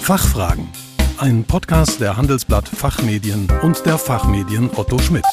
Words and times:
Fachfragen. 0.00 0.68
Ein 1.18 1.44
Podcast 1.44 2.00
der 2.00 2.16
Handelsblatt 2.16 2.68
Fachmedien 2.68 3.46
und 3.62 3.84
der 3.86 3.96
Fachmedien 3.96 4.68
Otto 4.74 4.98
Schmidt. 4.98 5.24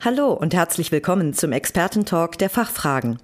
Hallo 0.00 0.32
und 0.32 0.54
herzlich 0.54 0.90
willkommen 0.90 1.32
zum 1.32 1.52
Expertentalk 1.52 2.38
der 2.38 2.50
Fachfragen. 2.50 3.18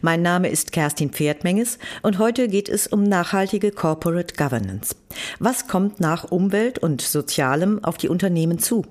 Mein 0.00 0.22
Name 0.22 0.48
ist 0.48 0.72
Kerstin 0.72 1.10
Pferdmenges 1.10 1.78
und 2.02 2.18
heute 2.18 2.48
geht 2.48 2.68
es 2.68 2.86
um 2.86 3.02
nachhaltige 3.02 3.70
Corporate 3.70 4.34
Governance. 4.34 4.96
Was 5.38 5.68
kommt 5.68 6.00
nach 6.00 6.30
Umwelt 6.30 6.78
und 6.78 7.02
Sozialem 7.02 7.84
auf 7.84 7.98
die 7.98 8.08
Unternehmen 8.08 8.58
zu? 8.58 8.84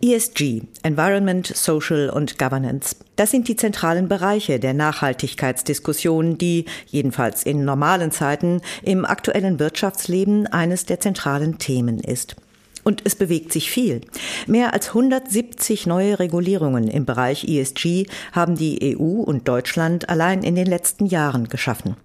ESG, 0.00 0.62
Environment, 0.84 1.44
Social 1.44 2.08
und 2.08 2.38
Governance. 2.38 2.96
Das 3.16 3.32
sind 3.32 3.48
die 3.48 3.56
zentralen 3.56 4.08
Bereiche 4.08 4.60
der 4.60 4.72
Nachhaltigkeitsdiskussion, 4.72 6.38
die, 6.38 6.66
jedenfalls 6.86 7.42
in 7.42 7.64
normalen 7.64 8.12
Zeiten, 8.12 8.60
im 8.84 9.04
aktuellen 9.04 9.58
Wirtschaftsleben 9.58 10.46
eines 10.46 10.86
der 10.86 11.00
zentralen 11.00 11.58
Themen 11.58 11.98
ist. 11.98 12.36
Und 12.88 13.02
es 13.04 13.16
bewegt 13.16 13.52
sich 13.52 13.70
viel. 13.70 14.00
Mehr 14.46 14.72
als 14.72 14.88
170 14.88 15.86
neue 15.86 16.18
Regulierungen 16.18 16.88
im 16.88 17.04
Bereich 17.04 17.44
ESG 17.44 18.06
haben 18.32 18.56
die 18.56 18.96
EU 18.96 19.20
und 19.20 19.46
Deutschland 19.46 20.08
allein 20.08 20.42
in 20.42 20.54
den 20.54 20.64
letzten 20.64 21.04
Jahren 21.04 21.50
geschaffen. 21.50 21.96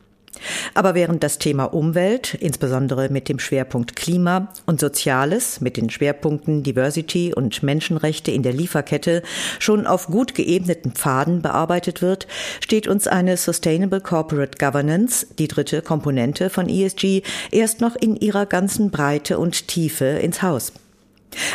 Aber 0.73 0.95
während 0.95 1.23
das 1.23 1.37
Thema 1.37 1.65
Umwelt, 1.65 2.33
insbesondere 2.33 3.09
mit 3.09 3.29
dem 3.29 3.39
Schwerpunkt 3.39 3.95
Klima 3.95 4.49
und 4.65 4.79
Soziales, 4.79 5.61
mit 5.61 5.77
den 5.77 5.89
Schwerpunkten 5.89 6.63
Diversity 6.63 7.33
und 7.33 7.63
Menschenrechte 7.63 8.31
in 8.31 8.43
der 8.43 8.53
Lieferkette 8.53 9.23
schon 9.59 9.87
auf 9.87 10.07
gut 10.07 10.35
geebneten 10.35 10.91
Pfaden 10.91 11.41
bearbeitet 11.41 12.01
wird, 12.01 12.27
steht 12.59 12.87
uns 12.87 13.07
eine 13.07 13.37
Sustainable 13.37 14.01
Corporate 14.01 14.57
Governance, 14.57 15.27
die 15.37 15.47
dritte 15.47 15.81
Komponente 15.81 16.49
von 16.49 16.69
ESG, 16.69 17.21
erst 17.51 17.81
noch 17.81 17.95
in 17.95 18.15
ihrer 18.15 18.45
ganzen 18.45 18.91
Breite 18.91 19.39
und 19.39 19.67
Tiefe 19.67 20.05
ins 20.05 20.41
Haus. 20.41 20.73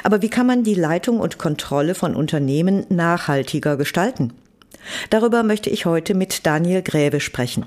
Aber 0.03 0.23
wie 0.23 0.29
kann 0.29 0.47
man 0.47 0.65
die 0.65 0.75
Leitung 0.75 1.21
und 1.21 1.39
Kontrolle 1.39 1.95
von 1.95 2.17
Unternehmen 2.17 2.85
nachhaltiger 2.89 3.77
gestalten? 3.77 4.33
Darüber 5.11 5.43
möchte 5.43 5.71
ich 5.71 5.87
heute 5.87 6.15
mit 6.15 6.47
Daniel 6.47 6.83
Gräve 6.83 7.21
sprechen. 7.21 7.67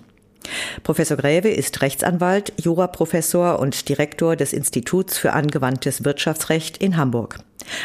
Professor 0.83 1.17
Gräve 1.17 1.49
ist 1.49 1.81
Rechtsanwalt, 1.81 2.53
Juraprofessor 2.57 3.59
und 3.59 3.89
Direktor 3.89 4.35
des 4.35 4.53
Instituts 4.53 5.17
für 5.17 5.33
angewandtes 5.33 6.03
Wirtschaftsrecht 6.03 6.77
in 6.77 6.97
Hamburg. 6.97 7.39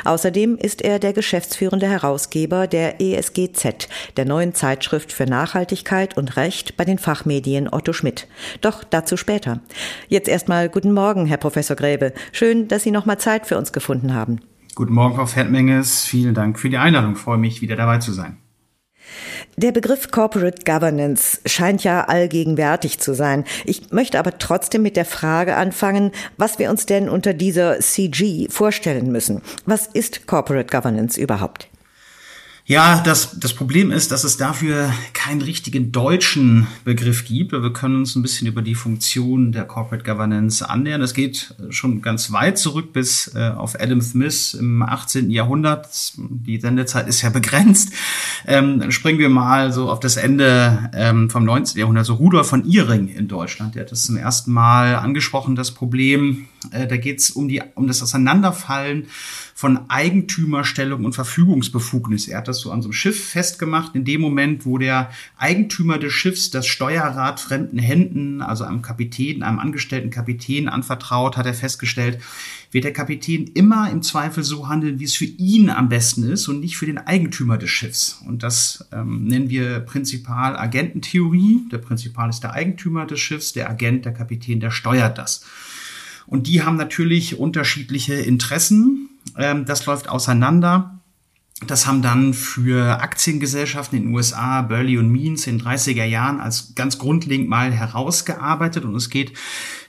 Außerdem 0.05 0.56
ist 0.56 0.83
er 0.83 0.98
der 0.98 1.12
geschäftsführende 1.12 1.89
Herausgeber 1.89 2.67
der 2.67 3.00
ESGZ, 3.00 3.89
der 4.17 4.25
neuen 4.25 4.55
Zeitschrift 4.55 5.12
für 5.12 5.27
Nachhaltigkeit 5.27 6.17
und 6.17 6.36
Recht 6.36 6.77
bei 6.77 6.84
den 6.84 6.98
Fachmedien 6.98 7.69
Otto 7.73 7.92
Schmidt. 7.92 8.27
Doch 8.61 8.84
dazu 8.84 9.17
später. 9.17 9.61
Jetzt 10.08 10.28
erstmal 10.28 10.69
guten 10.69 10.92
Morgen, 10.92 11.27
Herr 11.27 11.36
Professor 11.36 11.77
Gräbe. 11.77 12.12
Schön, 12.33 12.69
dass 12.69 12.83
Sie 12.83 12.91
nochmal 12.91 13.19
Zeit 13.19 13.47
für 13.47 13.58
uns 13.58 13.73
gefunden 13.73 14.14
haben. 14.14 14.41
Guten 14.75 14.92
Morgen, 14.92 15.17
Frau 15.17 15.27
Fettmenges. 15.27 16.05
Vielen 16.05 16.34
Dank 16.34 16.58
für 16.58 16.69
die 16.69 16.78
Einladung. 16.78 17.12
Ich 17.12 17.19
freue 17.19 17.39
mich, 17.39 17.62
wieder 17.62 17.77
dabei 17.77 17.98
zu 17.98 18.12
sein. 18.12 18.39
Der 19.56 19.72
Begriff 19.72 20.10
Corporate 20.10 20.64
Governance 20.64 21.40
scheint 21.46 21.82
ja 21.84 22.04
allgegenwärtig 22.04 22.98
zu 22.98 23.14
sein. 23.14 23.44
Ich 23.64 23.90
möchte 23.90 24.18
aber 24.18 24.38
trotzdem 24.38 24.82
mit 24.82 24.96
der 24.96 25.04
Frage 25.04 25.56
anfangen, 25.56 26.12
was 26.36 26.58
wir 26.58 26.70
uns 26.70 26.86
denn 26.86 27.08
unter 27.08 27.32
dieser 27.32 27.80
CG 27.80 28.48
vorstellen 28.50 29.11
müssen. 29.11 29.42
Was 29.64 29.86
ist 29.86 30.27
Corporate 30.27 30.70
Governance 30.70 31.20
überhaupt? 31.20 31.68
Ja, 32.68 33.00
das, 33.00 33.38
das 33.38 33.54
Problem 33.54 33.92
ist, 33.92 34.10
dass 34.10 34.24
es 34.24 34.38
dafür 34.38 34.92
keinen 35.12 35.40
richtigen 35.40 35.92
deutschen 35.92 36.66
Begriff 36.82 37.24
gibt. 37.24 37.52
Wir 37.52 37.72
können 37.72 37.94
uns 37.94 38.16
ein 38.16 38.22
bisschen 38.22 38.48
über 38.48 38.60
die 38.60 38.74
Funktion 38.74 39.52
der 39.52 39.62
Corporate 39.66 40.02
Governance 40.02 40.68
annähern. 40.68 41.00
Das 41.00 41.14
geht 41.14 41.54
schon 41.70 42.02
ganz 42.02 42.32
weit 42.32 42.58
zurück 42.58 42.92
bis 42.92 43.32
äh, 43.36 43.52
auf 43.56 43.80
Adam 43.80 44.00
Smith 44.00 44.54
im 44.54 44.82
18. 44.82 45.30
Jahrhundert. 45.30 45.86
Die 46.16 46.58
Sendezeit 46.58 47.06
ist 47.06 47.22
ja 47.22 47.30
begrenzt. 47.30 47.92
Ähm, 48.48 48.80
dann 48.80 48.90
springen 48.90 49.20
wir 49.20 49.28
mal 49.28 49.72
so 49.72 49.88
auf 49.88 50.00
das 50.00 50.16
Ende 50.16 50.90
ähm, 50.92 51.30
vom 51.30 51.44
19. 51.44 51.78
Jahrhundert. 51.78 52.04
So 52.04 52.14
Rudolf 52.14 52.48
von 52.48 52.64
Iring 52.64 53.06
in 53.06 53.28
Deutschland, 53.28 53.77
der 53.77 53.83
hat 53.83 53.92
das 53.92 54.02
zum 54.06 54.16
ersten 54.16 54.50
Mal 54.50 54.96
angesprochen, 54.96 55.54
das 55.54 55.70
Problem. 55.70 56.48
Äh, 56.72 56.86
da 56.86 56.96
geht 56.96 57.20
es 57.20 57.30
um, 57.30 57.48
die, 57.48 57.62
um 57.74 57.86
das 57.86 58.02
Auseinanderfallen 58.02 59.06
von 59.54 59.88
Eigentümerstellung 59.88 61.04
und 61.04 61.14
Verfügungsbefugnis. 61.14 62.28
Er 62.28 62.38
hat 62.38 62.48
das 62.48 62.60
so 62.60 62.70
an 62.70 62.82
so 62.82 62.88
einem 62.88 62.92
Schiff 62.92 63.30
festgemacht. 63.30 63.94
In 63.94 64.04
dem 64.04 64.20
Moment, 64.20 64.66
wo 64.66 64.77
der 64.77 65.10
Eigentümer 65.38 65.98
des 65.98 66.12
Schiffs 66.12 66.50
das 66.50 66.66
Steuerrad 66.66 67.40
fremden 67.40 67.78
Händen, 67.78 68.42
also 68.42 68.64
einem 68.64 68.82
Kapitän, 68.82 69.42
einem 69.42 69.58
angestellten 69.58 70.10
Kapitän 70.10 70.68
anvertraut, 70.68 71.38
hat 71.38 71.46
er 71.46 71.54
festgestellt, 71.54 72.18
wird 72.70 72.84
der 72.84 72.92
Kapitän 72.92 73.46
immer 73.54 73.90
im 73.90 74.02
Zweifel 74.02 74.44
so 74.44 74.68
handeln, 74.68 75.00
wie 75.00 75.04
es 75.04 75.16
für 75.16 75.24
ihn 75.24 75.70
am 75.70 75.88
besten 75.88 76.24
ist 76.24 76.48
und 76.48 76.60
nicht 76.60 76.77
für 76.77 76.84
den 76.84 76.98
Eigentümer 76.98 77.56
des 77.56 77.70
Schiffs. 77.70 78.20
Und 78.27 78.42
das 78.42 78.86
ähm, 78.92 79.24
nennen 79.24 79.48
wir 79.48 79.80
Prinzipal-Agententheorie. 79.80 81.62
Der 81.72 81.78
Prinzipal 81.78 82.28
ist 82.28 82.40
der 82.40 82.52
Eigentümer 82.52 83.06
des 83.06 83.20
Schiffs, 83.20 83.54
der 83.54 83.70
Agent, 83.70 84.04
der 84.04 84.12
Kapitän, 84.12 84.60
der 84.60 84.70
steuert 84.70 85.16
das. 85.16 85.46
Und 86.27 86.47
die 86.47 86.63
haben 86.63 86.77
natürlich 86.77 87.39
unterschiedliche 87.39 88.14
Interessen. 88.14 89.11
Ähm, 89.37 89.64
das 89.64 89.87
läuft 89.87 90.09
auseinander. 90.09 91.01
Das 91.67 91.87
haben 91.87 92.03
dann 92.03 92.35
für 92.35 93.01
Aktiengesellschaften 93.01 93.97
in 93.97 94.05
den 94.07 94.14
USA 94.14 94.61
Burley 94.61 94.98
und 94.98 95.11
Means 95.11 95.47
in 95.47 95.59
den 95.59 95.67
30er 95.67 96.05
Jahren 96.05 96.39
als 96.39 96.75
ganz 96.75 96.98
grundlegend 96.98 97.48
mal 97.48 97.73
herausgearbeitet. 97.73 98.85
Und 98.85 98.95
es 98.95 99.09
geht 99.09 99.33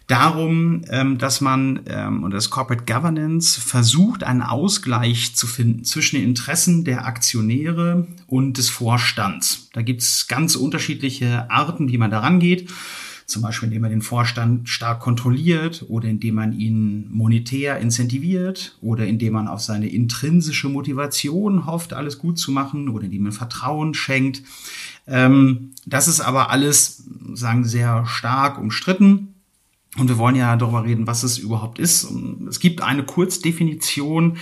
darum, 0.08 0.84
ähm, 0.90 1.18
dass 1.18 1.42
man 1.42 1.81
ähm, 1.88 2.24
und 2.24 2.31
das 2.31 2.50
Corporate 2.50 2.86
Governance 2.86 3.59
versucht, 3.59 4.24
einen 4.24 4.42
Ausgleich 4.42 5.36
zu 5.36 5.46
finden 5.46 5.84
zwischen 5.84 6.16
den 6.16 6.24
Interessen 6.24 6.86
der 6.86 7.06
Aktionäre 7.06 8.08
und 8.28 8.58
des 8.58 8.69
Vorstands. 8.69 9.69
Da 9.74 9.81
gibt 9.81 10.02
es 10.02 10.28
ganz 10.30 10.56
unterschiedliche 10.56 11.52
Arten, 11.52 11.90
wie 11.90 11.98
man 11.98 12.12
daran 12.12 12.40
geht 12.40 12.69
zum 13.27 13.41
Beispiel 13.41 13.67
indem 13.67 13.81
man 13.81 13.91
den 13.91 14.01
Vorstand 14.01 14.69
stark 14.69 15.01
kontrolliert 15.01 15.85
oder 15.89 16.07
indem 16.07 16.35
man 16.35 16.57
ihn 16.57 17.09
monetär 17.11 17.77
incentiviert 17.77 18.77
oder 18.81 19.05
indem 19.05 19.33
man 19.33 19.49
auf 19.49 19.61
seine 19.61 19.89
intrinsische 19.89 20.69
Motivation 20.69 21.65
hofft, 21.65 21.93
alles 21.93 22.19
gut 22.19 22.39
zu 22.39 22.53
machen 22.53 22.88
oder 22.88 23.03
indem 23.03 23.23
man 23.23 23.33
Vertrauen 23.33 23.93
schenkt. 23.93 24.43
Ähm, 25.07 25.71
das 25.85 26.07
ist 26.07 26.21
aber 26.21 26.49
alles, 26.51 27.03
sagen, 27.33 27.65
sehr 27.65 28.05
stark 28.05 28.57
umstritten. 28.57 29.33
Und 29.97 30.09
wir 30.09 30.18
wollen 30.18 30.35
ja 30.35 30.56
darüber 30.56 30.84
reden, 30.84 31.08
was 31.08 31.24
es 31.24 31.38
überhaupt 31.40 31.80
ist. 31.80 32.08
Es 32.47 32.59
gibt 32.59 32.81
eine 32.81 33.03
Kurzdefinition 33.03 34.38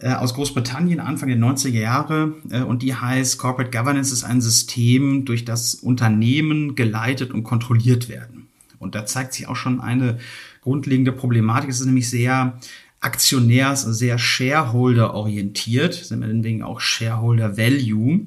äh, 0.00 0.12
aus 0.12 0.34
Großbritannien 0.34 0.98
Anfang 0.98 1.28
der 1.28 1.38
90er 1.38 1.78
Jahre 1.78 2.34
äh, 2.50 2.62
und 2.62 2.82
die 2.82 2.94
heißt, 2.94 3.38
Corporate 3.38 3.70
Governance 3.70 4.12
ist 4.12 4.24
ein 4.24 4.40
System, 4.40 5.24
durch 5.24 5.44
das 5.44 5.74
Unternehmen 5.74 6.74
geleitet 6.74 7.32
und 7.32 7.44
kontrolliert 7.44 8.08
werden. 8.08 8.48
Und 8.78 8.94
da 8.94 9.06
zeigt 9.06 9.32
sich 9.32 9.48
auch 9.48 9.56
schon 9.56 9.80
eine 9.80 10.18
grundlegende 10.60 11.12
Problematik. 11.12 11.70
Es 11.70 11.80
ist 11.80 11.86
nämlich 11.86 12.10
sehr 12.10 12.58
aktionärs, 13.00 13.82
sehr 13.82 14.18
shareholder-orientiert, 14.18 15.94
sind 15.94 16.20
wir 16.20 16.28
deswegen 16.28 16.62
auch 16.62 16.80
Shareholder 16.80 17.56
Value. 17.56 18.26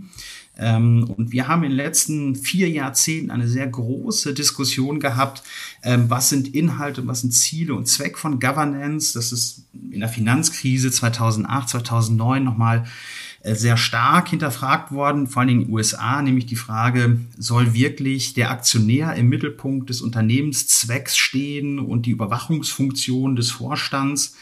Ähm, 0.60 1.10
und 1.18 1.32
wir 1.32 1.48
haben 1.48 1.64
in 1.64 1.70
den 1.70 1.78
letzten 1.78 2.36
vier 2.36 2.70
Jahrzehnten 2.70 3.32
eine 3.32 3.48
sehr 3.48 3.68
große 3.68 4.34
Diskussion 4.34 5.00
gehabt, 5.00 5.42
ähm, 5.84 6.10
was 6.10 6.30
sind 6.30 6.54
Inhalte, 6.54 7.08
was 7.08 7.22
sind 7.22 7.32
Ziele 7.32 7.74
und 7.74 7.88
Zweck 7.88 8.18
von 8.18 8.40
Governance. 8.40 9.14
Das 9.14 9.32
ist 9.32 9.64
in 9.90 10.02
der 10.02 10.10
Finanzkrise 10.10 10.92
2008, 10.92 11.70
2009 11.70 12.44
nochmal 12.44 12.86
äh, 13.42 13.56
sehr 13.56 13.78
stark 13.78 14.28
hinterfragt 14.28 14.92
worden, 14.92 15.28
vor 15.28 15.42
allem 15.42 15.50
in 15.50 15.60
den 15.62 15.74
USA, 15.74 16.22
nämlich 16.22 16.46
die 16.46 16.58
Frage, 16.58 17.20
soll 17.38 17.74
wirklich 17.74 18.34
der 18.34 18.52
Aktionär 18.52 19.16
im 19.16 19.30
Mittelpunkt 19.30 19.90
des 19.90 20.02
Unternehmenszwecks 20.02 21.16
stehen 21.16 21.80
und 21.80 22.06
die 22.06 22.12
Überwachungsfunktion 22.12 23.38
des 23.38 23.52
Vorstands? 23.52 24.36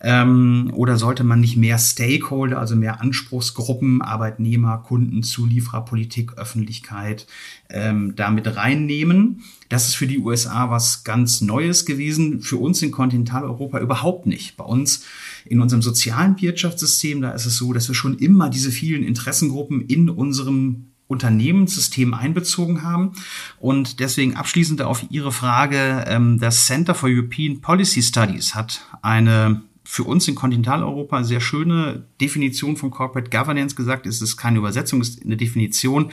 Ähm, 0.00 0.70
oder 0.74 0.96
sollte 0.96 1.24
man 1.24 1.40
nicht 1.40 1.56
mehr 1.56 1.78
Stakeholder, 1.78 2.58
also 2.58 2.76
mehr 2.76 3.00
Anspruchsgruppen, 3.00 4.00
Arbeitnehmer, 4.00 4.78
Kunden, 4.78 5.22
Zulieferer, 5.22 5.84
Politik, 5.84 6.38
Öffentlichkeit 6.38 7.26
ähm, 7.68 8.14
damit 8.14 8.56
reinnehmen? 8.56 9.42
Das 9.68 9.88
ist 9.88 9.96
für 9.96 10.06
die 10.06 10.18
USA 10.18 10.70
was 10.70 11.04
ganz 11.04 11.40
Neues 11.40 11.84
gewesen, 11.84 12.40
für 12.40 12.56
uns 12.56 12.80
in 12.80 12.92
Kontinentaleuropa 12.92 13.80
überhaupt 13.80 14.26
nicht. 14.26 14.56
Bei 14.56 14.64
uns 14.64 15.04
in 15.44 15.60
unserem 15.60 15.82
sozialen 15.82 16.40
Wirtschaftssystem, 16.40 17.20
da 17.20 17.32
ist 17.32 17.46
es 17.46 17.56
so, 17.56 17.72
dass 17.72 17.88
wir 17.88 17.94
schon 17.94 18.18
immer 18.18 18.50
diese 18.50 18.70
vielen 18.70 19.02
Interessengruppen 19.02 19.82
in 19.82 20.08
unserem 20.08 20.88
Unternehmenssystem 21.08 22.14
einbezogen 22.14 22.82
haben. 22.82 23.12
Und 23.58 23.98
deswegen 23.98 24.36
abschließend 24.36 24.82
auf 24.82 25.04
Ihre 25.10 25.32
Frage, 25.32 26.04
ähm, 26.06 26.38
das 26.38 26.66
Center 26.66 26.94
for 26.94 27.08
European 27.10 27.60
Policy 27.60 28.02
Studies 28.02 28.54
hat 28.54 28.82
eine 29.02 29.62
für 29.90 30.04
uns 30.04 30.28
in 30.28 30.34
Kontinentaleuropa 30.34 31.24
sehr 31.24 31.40
schöne 31.40 32.04
Definition 32.20 32.76
von 32.76 32.90
Corporate 32.90 33.30
Governance 33.30 33.74
gesagt. 33.74 34.06
Es 34.06 34.20
ist 34.20 34.36
keine 34.36 34.58
Übersetzung, 34.58 35.00
es 35.00 35.08
ist 35.08 35.24
eine 35.24 35.38
Definition. 35.38 36.12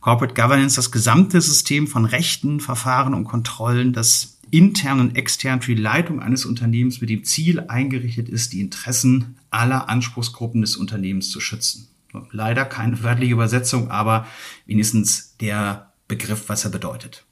Corporate 0.00 0.32
Governance, 0.32 0.76
das 0.76 0.90
gesamte 0.90 1.42
System 1.42 1.88
von 1.88 2.06
Rechten, 2.06 2.58
Verfahren 2.58 3.12
und 3.12 3.24
Kontrollen, 3.24 3.92
das 3.92 4.38
intern 4.50 5.00
und 5.00 5.14
extern 5.14 5.60
für 5.60 5.74
die 5.74 5.82
Leitung 5.82 6.20
eines 6.20 6.46
Unternehmens 6.46 7.02
mit 7.02 7.10
dem 7.10 7.22
Ziel 7.22 7.60
eingerichtet 7.60 8.30
ist, 8.30 8.54
die 8.54 8.60
Interessen 8.60 9.36
aller 9.50 9.90
Anspruchsgruppen 9.90 10.62
des 10.62 10.76
Unternehmens 10.76 11.28
zu 11.28 11.38
schützen. 11.38 11.88
Leider 12.30 12.64
keine 12.64 13.02
wörtliche 13.02 13.34
Übersetzung, 13.34 13.90
aber 13.90 14.26
wenigstens 14.64 15.36
der 15.36 15.92
Begriff, 16.08 16.48
was 16.48 16.64
er 16.64 16.70
bedeutet. 16.70 17.26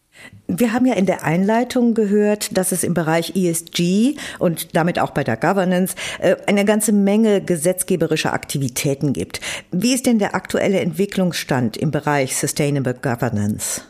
Wir 0.47 0.73
haben 0.73 0.85
ja 0.87 0.94
in 0.94 1.06
der 1.06 1.25
Einleitung 1.25 1.94
gehört, 1.94 2.56
dass 2.56 2.71
es 2.71 2.85
im 2.85 2.93
Bereich 2.93 3.35
ESG 3.35 4.17
und 4.38 4.76
damit 4.76 4.99
auch 4.99 5.11
bei 5.11 5.25
der 5.25 5.37
Governance 5.37 5.94
äh, 6.19 6.37
eine 6.47 6.65
ganze 6.65 6.93
Menge 6.93 7.41
gesetzgeberischer 7.41 8.32
Aktivitäten 8.32 9.12
gibt. 9.12 9.41
Wie 9.73 9.94
ist 9.94 10.06
denn 10.06 10.19
der 10.19 10.35
aktuelle 10.35 10.81
Entwicklungsstand 10.81 11.76
im 11.76 11.91
Bereich 11.91 12.37
Sustainable 12.37 12.94
Governance? 12.94 13.82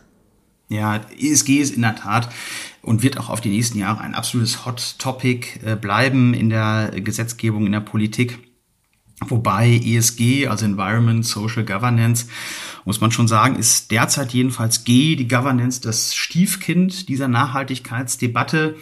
Ja, 0.68 1.00
ESG 1.18 1.60
ist 1.60 1.74
in 1.74 1.82
der 1.82 1.96
Tat 1.96 2.28
und 2.82 3.02
wird 3.02 3.18
auch 3.18 3.30
auf 3.30 3.40
die 3.40 3.50
nächsten 3.50 3.78
Jahre 3.78 4.00
ein 4.00 4.14
absolutes 4.14 4.64
Hot 4.64 4.96
Topic 4.98 5.60
äh, 5.64 5.76
bleiben 5.76 6.34
in 6.34 6.50
der 6.50 6.92
Gesetzgebung, 6.94 7.66
in 7.66 7.72
der 7.72 7.80
Politik. 7.80 8.38
Wobei 9.20 9.80
ESG, 9.82 10.48
also 10.48 10.64
Environment, 10.64 11.24
Social 11.24 11.64
Governance, 11.64 12.26
muss 12.84 13.00
man 13.00 13.10
schon 13.10 13.28
sagen, 13.28 13.56
ist 13.56 13.90
derzeit 13.90 14.32
jedenfalls 14.32 14.84
G, 14.84 15.16
die 15.16 15.28
Governance, 15.28 15.80
das 15.80 16.14
Stiefkind 16.14 17.08
dieser 17.08 17.28
Nachhaltigkeitsdebatte. 17.28 18.76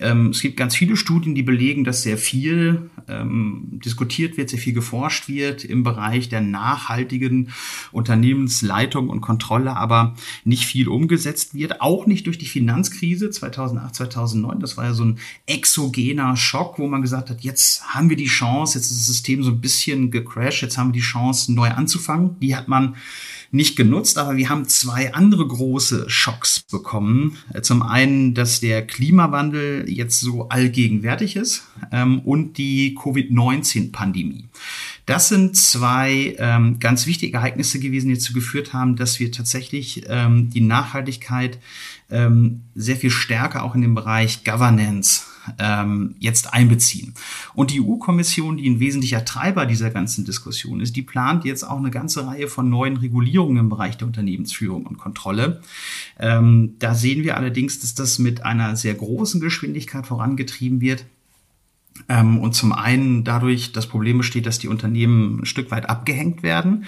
Ähm, 0.00 0.28
es 0.30 0.40
gibt 0.40 0.56
ganz 0.56 0.76
viele 0.76 0.96
Studien, 0.96 1.34
die 1.34 1.42
belegen, 1.42 1.84
dass 1.84 2.02
sehr 2.02 2.18
viel 2.18 2.90
ähm, 3.08 3.80
diskutiert 3.84 4.36
wird, 4.36 4.50
sehr 4.50 4.58
viel 4.58 4.72
geforscht 4.72 5.28
wird 5.28 5.64
im 5.64 5.82
Bereich 5.82 6.28
der 6.28 6.40
nachhaltigen 6.40 7.50
Unternehmensleitung 7.92 9.08
und 9.08 9.20
Kontrolle, 9.20 9.76
aber 9.76 10.14
nicht 10.44 10.64
viel 10.64 10.88
umgesetzt 10.88 11.54
wird. 11.54 11.80
Auch 11.80 12.06
nicht 12.06 12.26
durch 12.26 12.38
die 12.38 12.46
Finanzkrise 12.46 13.30
2008, 13.30 13.94
2009. 13.94 14.60
Das 14.60 14.76
war 14.76 14.84
ja 14.84 14.94
so 14.94 15.04
ein 15.04 15.18
exogener 15.46 16.36
Schock, 16.36 16.78
wo 16.78 16.86
man 16.86 17.02
gesagt 17.02 17.30
hat, 17.30 17.40
jetzt 17.40 17.94
haben 17.94 18.10
wir 18.10 18.16
die 18.16 18.26
Chance, 18.26 18.78
jetzt 18.78 18.90
ist 18.90 19.00
das 19.00 19.06
System 19.06 19.42
so 19.42 19.50
ein 19.50 19.60
bisschen 19.60 20.10
gecrashed, 20.10 20.62
jetzt 20.62 20.78
haben 20.78 20.88
wir 20.88 21.00
die 21.00 21.00
Chance, 21.00 21.52
neu 21.52 21.68
anzufangen. 21.70 22.38
Die 22.40 22.54
hat 22.54 22.68
man 22.68 22.96
nicht 23.50 23.76
genutzt, 23.76 24.18
aber 24.18 24.36
wir 24.36 24.48
haben 24.48 24.68
zwei 24.68 25.14
andere 25.14 25.46
große 25.46 26.10
Schocks 26.10 26.60
bekommen. 26.70 27.36
Zum 27.62 27.82
einen, 27.82 28.34
dass 28.34 28.60
der 28.60 28.86
Klimawandel 28.86 29.88
jetzt 29.88 30.20
so 30.20 30.48
allgegenwärtig 30.48 31.36
ist 31.36 31.66
ähm, 31.90 32.20
und 32.20 32.58
die 32.58 32.94
Covid-19-Pandemie. 32.94 34.48
Das 35.06 35.28
sind 35.28 35.56
zwei 35.56 36.36
ähm, 36.38 36.78
ganz 36.78 37.06
wichtige 37.06 37.36
Ereignisse 37.36 37.80
gewesen, 37.80 38.08
die 38.08 38.14
dazu 38.14 38.34
geführt 38.34 38.74
haben, 38.74 38.96
dass 38.96 39.18
wir 39.18 39.32
tatsächlich 39.32 40.04
ähm, 40.08 40.50
die 40.50 40.60
Nachhaltigkeit 40.60 41.58
ähm, 42.10 42.62
sehr 42.74 42.96
viel 42.96 43.10
stärker 43.10 43.62
auch 43.62 43.74
in 43.74 43.80
dem 43.80 43.94
Bereich 43.94 44.44
Governance 44.44 45.22
ähm, 45.58 46.14
jetzt 46.18 46.52
einbeziehen. 46.52 47.14
Und 47.54 47.70
die 47.70 47.80
EU-Kommission, 47.80 48.56
die 48.56 48.68
ein 48.68 48.80
wesentlicher 48.80 49.24
Treiber 49.24 49.66
dieser 49.66 49.90
ganzen 49.90 50.24
Diskussion 50.24 50.80
ist, 50.80 50.96
die 50.96 51.02
plant 51.02 51.44
jetzt 51.44 51.64
auch 51.64 51.78
eine 51.78 51.90
ganze 51.90 52.26
Reihe 52.26 52.48
von 52.48 52.68
neuen 52.68 52.96
Regulierungen 52.96 53.58
im 53.58 53.68
Bereich 53.68 53.96
der 53.96 54.06
Unternehmensführung 54.06 54.86
und 54.86 54.98
Kontrolle. 54.98 55.60
Ähm, 56.18 56.76
da 56.78 56.94
sehen 56.94 57.24
wir 57.24 57.36
allerdings, 57.36 57.80
dass 57.80 57.94
das 57.94 58.18
mit 58.18 58.44
einer 58.44 58.76
sehr 58.76 58.94
großen 58.94 59.40
Geschwindigkeit 59.40 60.06
vorangetrieben 60.06 60.80
wird. 60.80 61.04
Ähm, 62.08 62.38
und 62.38 62.54
zum 62.54 62.72
einen 62.72 63.24
dadurch 63.24 63.72
das 63.72 63.86
Problem 63.86 64.18
besteht, 64.18 64.46
dass 64.46 64.58
die 64.58 64.68
Unternehmen 64.68 65.40
ein 65.40 65.46
Stück 65.46 65.70
weit 65.70 65.88
abgehängt 65.88 66.42
werden, 66.42 66.86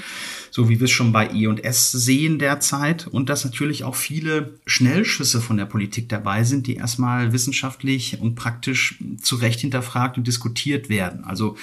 so 0.50 0.68
wie 0.68 0.80
wir 0.80 0.84
es 0.84 0.90
schon 0.90 1.12
bei 1.12 1.28
E&S 1.30 1.92
sehen 1.92 2.38
derzeit. 2.38 3.06
Und 3.06 3.28
dass 3.28 3.44
natürlich 3.44 3.84
auch 3.84 3.94
viele 3.94 4.58
Schnellschüsse 4.66 5.40
von 5.40 5.56
der 5.56 5.66
Politik 5.66 6.08
dabei 6.08 6.44
sind, 6.44 6.66
die 6.66 6.76
erstmal 6.76 7.32
wissenschaftlich 7.32 8.20
und 8.20 8.34
praktisch 8.34 8.98
zu 9.20 9.36
Recht 9.36 9.60
hinterfragt 9.60 10.18
und 10.18 10.26
diskutiert 10.26 10.88
werden. 10.88 11.24
Also 11.24 11.56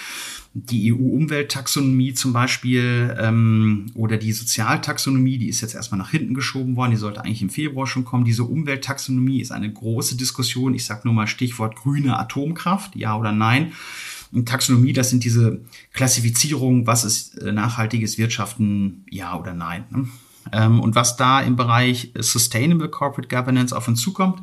die 0.60 0.92
EU-Umwelttaxonomie 0.92 2.16
zum 2.16 2.34
Beispiel 2.34 3.16
ähm, 3.20 3.92
oder 3.94 4.18
die 4.18 4.32
Sozialtaxonomie, 4.32 5.38
die 5.38 5.50
ist 5.50 5.62
jetzt 5.62 5.76
erstmal 5.76 6.00
nach 6.00 6.10
hinten 6.10 6.34
geschoben 6.34 6.76
worden, 6.76 6.92
die 6.92 6.98
sollte 6.98 7.24
eigentlich 7.24 7.44
im 7.44 7.52
Februar 7.52 7.86
schon 7.86 8.06
kommen. 8.06 8.26
Diese 8.26 8.44
Umwelttaxonomie 8.44 9.40
ist 9.40 9.52
eine 9.52 9.72
große 9.72 10.18
Diskussion. 10.18 10.74
Ich 10.74 10.86
sage 10.86 11.02
nur 11.04 11.14
mal 11.14 11.28
Stichwort 11.28 11.76
grüne 11.76 12.18
Atomkraft, 12.18 12.96
ja 12.96 13.16
oder 13.16 13.32
nein. 13.32 13.74
Und 14.32 14.50
Taxonomie, 14.50 14.94
das 14.94 15.12
sind 15.12 15.24
diese 15.24 15.62
Klassifizierungen, 15.94 16.88
was 16.88 17.04
ist 17.04 17.38
äh, 17.38 17.52
nachhaltiges 17.52 18.18
Wirtschaften, 18.18 19.06
ja 19.12 19.38
oder 19.38 19.54
nein. 19.54 19.86
Ne? 19.92 20.08
Ähm, 20.52 20.80
und 20.80 20.96
was 20.96 21.18
da 21.18 21.40
im 21.40 21.56
Bereich 21.56 22.12
Sustainable 22.18 22.90
Corporate 22.90 23.28
Governance 23.28 23.76
auf 23.76 23.88
uns 23.88 24.02
zukommt, 24.02 24.42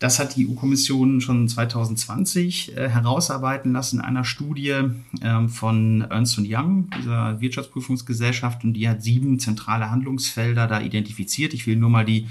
das 0.00 0.18
hat 0.18 0.34
die 0.34 0.48
EU-Kommission 0.48 1.20
schon 1.20 1.46
2020 1.46 2.76
äh, 2.76 2.88
herausarbeiten 2.88 3.72
lassen 3.72 3.98
in 3.98 4.04
einer 4.04 4.24
Studie 4.24 4.74
äh, 5.20 5.48
von 5.48 6.00
Ernst 6.00 6.40
Young, 6.42 6.88
dieser 6.98 7.40
Wirtschaftsprüfungsgesellschaft, 7.40 8.64
und 8.64 8.72
die 8.72 8.88
hat 8.88 9.02
sieben 9.02 9.38
zentrale 9.38 9.90
Handlungsfelder 9.90 10.66
da 10.66 10.80
identifiziert. 10.80 11.52
Ich 11.52 11.66
will 11.66 11.76
nur 11.76 11.90
mal 11.90 12.06
die 12.06 12.28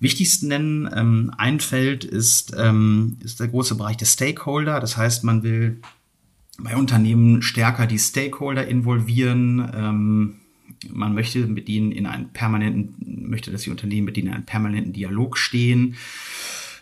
wichtigsten 0.00 0.48
nennen. 0.48 0.90
Ähm, 0.94 1.32
ein 1.38 1.60
Feld 1.60 2.04
ist, 2.04 2.54
ähm, 2.58 3.16
ist 3.24 3.40
der 3.40 3.48
große 3.48 3.74
Bereich 3.74 3.96
der 3.96 4.06
Stakeholder. 4.06 4.78
Das 4.78 4.98
heißt, 4.98 5.24
man 5.24 5.42
will 5.42 5.80
bei 6.58 6.76
Unternehmen 6.76 7.40
stärker 7.40 7.86
die 7.86 7.98
Stakeholder 7.98 8.66
involvieren. 8.66 9.66
Ähm, 9.74 10.34
man 10.90 11.14
möchte 11.14 11.46
mit 11.46 11.70
ihnen 11.70 11.90
in 11.90 12.04
einen 12.04 12.34
permanenten, 12.34 13.30
möchte, 13.30 13.50
dass 13.50 13.62
die 13.62 13.70
Unternehmen 13.70 14.04
mit 14.04 14.18
ihnen 14.18 14.26
in 14.26 14.34
einem 14.34 14.44
permanenten 14.44 14.92
Dialog 14.92 15.38
stehen. 15.38 15.96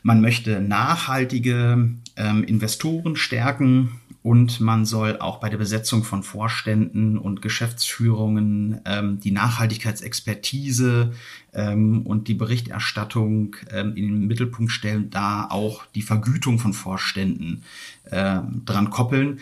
Man 0.02 0.20
möchte 0.20 0.61
nachhaltige 0.61 1.91
ähm, 2.17 2.44
Investoren 2.44 3.17
stärken 3.17 4.00
und 4.23 4.61
man 4.61 4.85
soll 4.85 5.19
auch 5.19 5.41
bei 5.41 5.49
der 5.49 5.56
Besetzung 5.56 6.05
von 6.05 6.23
Vorständen 6.23 7.17
und 7.17 7.41
Geschäftsführungen 7.41 8.81
ähm, 8.85 9.19
die 9.19 9.31
Nachhaltigkeitsexpertise 9.31 11.12
ähm, 11.55 12.02
und 12.02 12.29
die 12.29 12.35
Berichterstattung 12.35 13.56
ähm, 13.70 13.97
in 13.97 14.08
den 14.08 14.26
Mittelpunkt 14.26 14.73
stellen, 14.73 15.09
da 15.09 15.47
auch 15.49 15.87
die 15.95 16.02
Vergütung 16.02 16.59
von 16.59 16.75
Vorständen 16.75 17.62
äh, 18.11 18.40
dran 18.66 18.90
koppeln. 18.90 19.40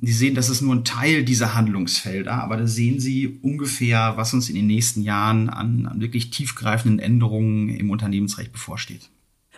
Sie 0.00 0.12
sehen, 0.12 0.36
das 0.36 0.48
ist 0.48 0.62
nur 0.62 0.76
ein 0.76 0.84
Teil 0.84 1.24
dieser 1.24 1.56
Handlungsfelder, 1.56 2.34
aber 2.34 2.56
da 2.56 2.68
sehen 2.68 3.00
Sie 3.00 3.40
ungefähr, 3.42 4.12
was 4.16 4.32
uns 4.32 4.48
in 4.48 4.54
den 4.54 4.68
nächsten 4.68 5.02
Jahren 5.02 5.48
an, 5.48 5.86
an 5.86 6.00
wirklich 6.00 6.30
tiefgreifenden 6.30 7.00
Änderungen 7.00 7.68
im 7.68 7.90
Unternehmensrecht 7.90 8.52
bevorsteht. 8.52 9.10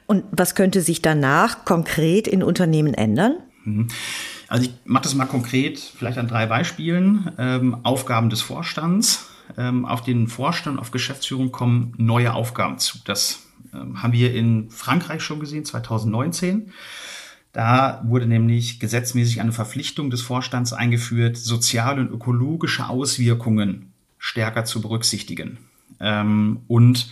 Und 0.06 0.24
was 0.30 0.54
könnte 0.54 0.80
sich 0.80 1.02
danach 1.02 1.64
konkret 1.64 2.28
in 2.28 2.42
Unternehmen 2.42 2.94
ändern? 2.94 3.36
Mhm. 3.64 3.88
Also 4.48 4.64
ich 4.64 4.72
mache 4.84 5.04
das 5.04 5.14
mal 5.14 5.26
konkret, 5.26 5.78
vielleicht 5.78 6.18
an 6.18 6.28
drei 6.28 6.46
Beispielen. 6.46 7.32
Ähm, 7.38 7.78
Aufgaben 7.84 8.30
des 8.30 8.40
Vorstands. 8.40 9.28
Ähm, 9.56 9.84
auf 9.84 10.02
den 10.02 10.28
Vorstand, 10.28 10.78
auf 10.78 10.90
Geschäftsführung 10.90 11.52
kommen 11.52 11.94
neue 11.98 12.32
Aufgaben 12.34 12.78
zu. 12.78 12.98
Das 13.04 13.46
ähm, 13.72 14.02
haben 14.02 14.12
wir 14.12 14.34
in 14.34 14.70
Frankreich 14.70 15.22
schon 15.22 15.40
gesehen, 15.40 15.64
2019. 15.64 16.72
Da 17.52 18.02
wurde 18.04 18.26
nämlich 18.26 18.80
gesetzmäßig 18.80 19.40
eine 19.40 19.52
Verpflichtung 19.52 20.10
des 20.10 20.20
Vorstands 20.20 20.72
eingeführt, 20.72 21.36
soziale 21.36 22.02
und 22.02 22.10
ökologische 22.10 22.88
Auswirkungen 22.88 23.92
stärker 24.18 24.64
zu 24.64 24.80
berücksichtigen. 24.80 25.58
Ähm, 26.00 26.60
und 26.68 27.10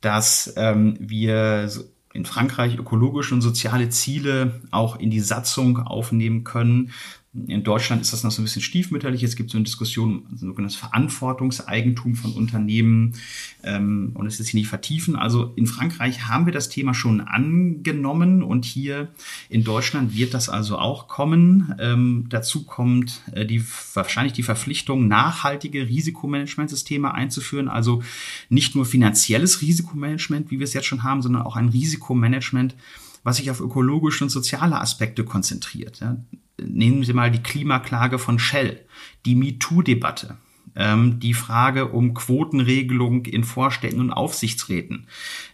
dass 0.00 0.54
ähm, 0.56 0.96
wir 0.98 1.70
in 2.12 2.24
Frankreich 2.24 2.78
ökologische 2.78 3.34
und 3.34 3.40
soziale 3.40 3.88
Ziele 3.88 4.60
auch 4.70 4.96
in 4.96 5.10
die 5.10 5.20
Satzung 5.20 5.78
aufnehmen 5.78 6.44
können. 6.44 6.92
In 7.34 7.62
Deutschland 7.62 8.02
ist 8.02 8.12
das 8.12 8.24
noch 8.24 8.30
so 8.30 8.42
ein 8.42 8.44
bisschen 8.44 8.60
stiefmütterlich. 8.60 9.22
Es 9.22 9.36
gibt 9.36 9.48
so 9.48 9.56
eine 9.56 9.64
Diskussion 9.64 10.26
um 10.30 10.36
sogenanntes 10.36 10.76
Verantwortungseigentum 10.76 12.14
von 12.14 12.32
Unternehmen 12.32 13.14
ähm, 13.62 14.10
und 14.12 14.26
es 14.26 14.38
ist 14.38 14.48
hier 14.48 14.60
nicht 14.60 14.68
vertiefen. 14.68 15.16
Also 15.16 15.50
in 15.56 15.66
Frankreich 15.66 16.28
haben 16.28 16.44
wir 16.44 16.52
das 16.52 16.68
Thema 16.68 16.92
schon 16.92 17.22
angenommen 17.22 18.42
und 18.42 18.66
hier 18.66 19.08
in 19.48 19.64
Deutschland 19.64 20.14
wird 20.14 20.34
das 20.34 20.50
also 20.50 20.76
auch 20.76 21.08
kommen. 21.08 21.74
Ähm, 21.78 22.26
dazu 22.28 22.64
kommt 22.64 23.22
äh, 23.32 23.46
die 23.46 23.64
wahrscheinlich 23.94 24.34
die 24.34 24.42
Verpflichtung, 24.42 25.08
nachhaltige 25.08 25.88
Risikomanagementsysteme 25.88 27.14
einzuführen. 27.14 27.68
Also 27.68 28.02
nicht 28.50 28.74
nur 28.74 28.84
finanzielles 28.84 29.62
Risikomanagement, 29.62 30.50
wie 30.50 30.58
wir 30.58 30.64
es 30.64 30.74
jetzt 30.74 30.86
schon 30.86 31.02
haben, 31.02 31.22
sondern 31.22 31.42
auch 31.42 31.56
ein 31.56 31.70
Risikomanagement, 31.70 32.76
was 33.22 33.36
sich 33.36 33.50
auf 33.50 33.60
ökologische 33.60 34.24
und 34.24 34.30
soziale 34.30 34.80
Aspekte 34.80 35.24
konzentriert. 35.24 36.00
Ja. 36.00 36.16
Nehmen 36.60 37.04
Sie 37.04 37.12
mal 37.12 37.30
die 37.30 37.42
Klimaklage 37.42 38.18
von 38.18 38.38
Shell, 38.38 38.86
die 39.24 39.34
MeToo-Debatte. 39.34 40.36
ähm, 40.74 41.20
die 41.20 41.34
Frage 41.34 41.88
um 41.88 42.14
Quotenregelung 42.14 43.26
in 43.26 43.44
Vorständen 43.44 44.00
und 44.00 44.12
Aufsichtsräten, 44.12 45.06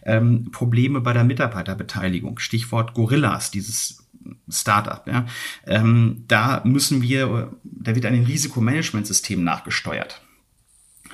ähm, 0.03 0.51
Probleme 0.51 1.01
bei 1.01 1.13
der 1.13 1.23
Mitarbeiterbeteiligung, 1.23 2.39
Stichwort 2.39 2.93
Gorillas, 2.93 3.51
dieses 3.51 4.07
Startup. 4.49 5.05
Ja. 5.07 5.25
Ähm, 5.65 6.23
da 6.27 6.61
müssen 6.65 7.01
wir, 7.01 7.53
da 7.63 7.95
wird 7.95 8.05
an 8.05 8.13
den 8.13 8.25
Risikomanagementsystemen 8.25 9.43
nachgesteuert. 9.43 10.21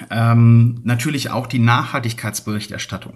Ähm, 0.10 0.82
natürlich 0.84 1.30
auch 1.30 1.48
die 1.48 1.60
Nachhaltigkeitsberichterstattung. 1.60 3.14